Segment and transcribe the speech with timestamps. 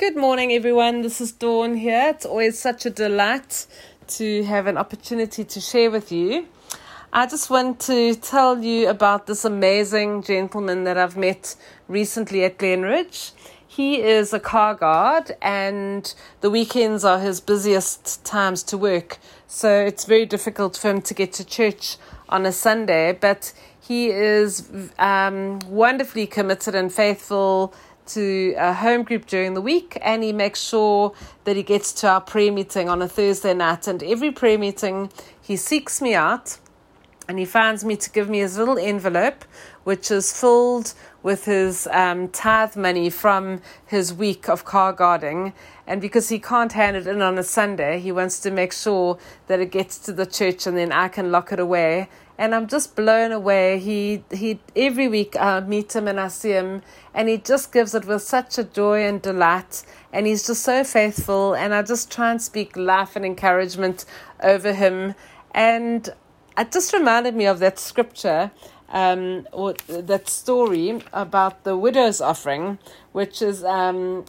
[0.00, 1.02] Good morning, everyone.
[1.02, 2.08] This is Dawn here.
[2.08, 3.66] It's always such a delight
[4.16, 6.46] to have an opportunity to share with you.
[7.12, 11.54] I just want to tell you about this amazing gentleman that I've met
[11.86, 13.32] recently at Glenridge.
[13.68, 19.18] He is a car guard, and the weekends are his busiest times to work.
[19.48, 21.98] So it's very difficult for him to get to church
[22.30, 23.52] on a Sunday, but
[23.86, 27.74] he is um, wonderfully committed and faithful
[28.14, 31.12] to a home group during the week and he makes sure
[31.44, 33.86] that he gets to our prayer meeting on a Thursday night.
[33.86, 35.10] And every prayer meeting,
[35.40, 36.58] he seeks me out
[37.28, 39.44] and he finds me to give me his little envelope,
[39.84, 45.52] which is filled with his um, tithe money from his week of car guarding.
[45.86, 49.18] And because he can't hand it in on a Sunday, he wants to make sure
[49.46, 52.08] that it gets to the church and then I can lock it away
[52.40, 53.78] and I'm just blown away.
[53.78, 56.80] He he every week I meet him and I see him
[57.12, 59.82] and he just gives it with such a joy and delight.
[60.10, 64.06] And he's just so faithful and I just try and speak life and encouragement
[64.42, 65.14] over him.
[65.54, 66.08] And
[66.56, 68.50] it just reminded me of that scripture
[68.88, 72.78] um, or that story about the widow's offering,
[73.12, 74.24] which is um,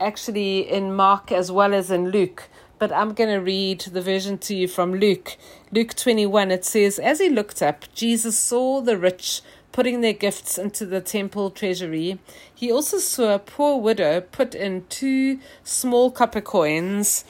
[0.00, 2.48] actually in Mark as well as in Luke
[2.80, 5.36] but I'm going to read the version to you from Luke.
[5.70, 10.56] Luke 21, it says, As he looked up, Jesus saw the rich putting their gifts
[10.56, 12.18] into the temple treasury.
[12.52, 17.26] He also saw a poor widow put in two small copper coins.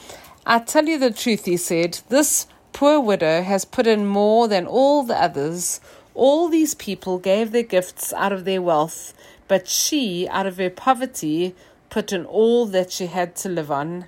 [0.47, 4.69] I tell you the truth, he said, this poor widow has put in more than
[4.69, 5.81] all the others.
[6.15, 9.15] All these people gave their gifts out of their wealth,
[9.49, 11.57] but she, out of her poverty,
[11.91, 14.05] put in all that she had to live on.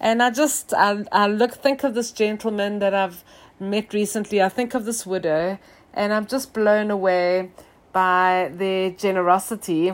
[0.00, 3.22] And I just I, I look think of this gentleman that I've
[3.60, 4.40] met recently.
[4.42, 5.58] I think of this widow,
[5.92, 7.50] and I'm just blown away
[7.92, 9.92] by their generosity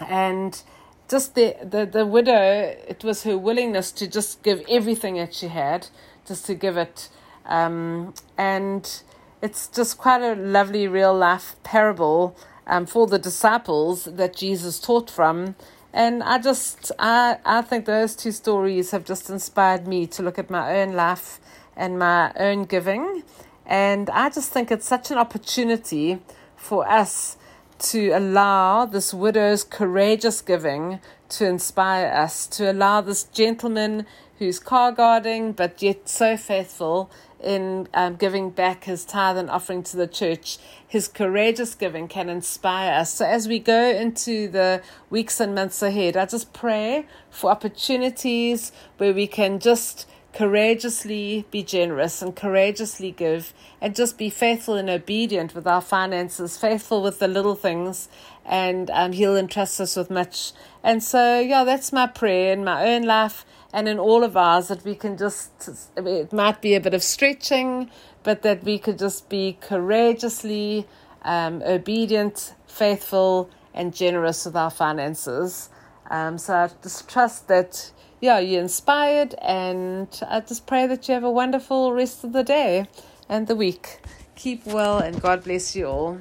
[0.00, 0.62] and
[1.08, 2.76] just the, the the widow.
[2.86, 5.88] It was her willingness to just give everything that she had,
[6.26, 7.08] just to give it,
[7.46, 9.02] um, and
[9.42, 12.36] it's just quite a lovely real life parable
[12.68, 15.56] um, for the disciples that Jesus taught from
[15.94, 20.40] and I just, I, I think those two stories have just inspired me to look
[20.40, 21.38] at my own life
[21.76, 23.22] and my own giving.
[23.64, 26.18] And I just think it's such an opportunity
[26.56, 27.36] for us
[27.78, 34.06] to allow this widow's courageous giving to inspire us, to allow this gentleman
[34.38, 37.10] who's car guarding but yet so faithful
[37.42, 40.58] in um, giving back his tithe and offering to the church.
[40.86, 43.14] His courageous giving can inspire us.
[43.14, 48.72] So, as we go into the weeks and months ahead, I just pray for opportunities
[48.96, 54.90] where we can just courageously be generous and courageously give and just be faithful and
[54.90, 58.08] obedient with our finances, faithful with the little things,
[58.44, 60.52] and um, He'll entrust us with much.
[60.82, 64.68] And so, yeah, that's my prayer in my own life and in all of ours
[64.68, 65.50] that we can just,
[65.96, 67.90] it might be a bit of stretching,
[68.22, 70.86] but that we could just be courageously
[71.22, 75.70] um, obedient, faithful, and generous with our finances.
[76.08, 77.90] Um, so I just trust that,
[78.24, 82.42] yeah, you're inspired, and I just pray that you have a wonderful rest of the
[82.42, 82.86] day
[83.28, 83.98] and the week.
[84.34, 86.18] Keep well, and God bless you all.